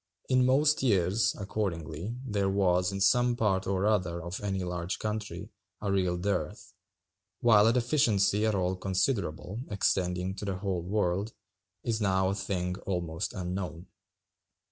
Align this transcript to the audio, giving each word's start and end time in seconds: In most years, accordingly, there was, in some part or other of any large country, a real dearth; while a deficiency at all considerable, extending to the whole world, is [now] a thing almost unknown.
In 0.29 0.47
most 0.47 0.81
years, 0.81 1.35
accordingly, 1.37 2.15
there 2.25 2.49
was, 2.49 2.91
in 2.91 2.99
some 2.99 3.35
part 3.35 3.67
or 3.67 3.85
other 3.85 4.19
of 4.19 4.41
any 4.41 4.63
large 4.63 4.97
country, 4.97 5.51
a 5.79 5.91
real 5.91 6.17
dearth; 6.17 6.73
while 7.41 7.67
a 7.67 7.73
deficiency 7.73 8.43
at 8.47 8.55
all 8.55 8.75
considerable, 8.75 9.59
extending 9.69 10.33
to 10.37 10.45
the 10.45 10.57
whole 10.57 10.81
world, 10.81 11.33
is 11.83 12.01
[now] 12.01 12.29
a 12.29 12.33
thing 12.33 12.77
almost 12.77 13.33
unknown. 13.33 13.89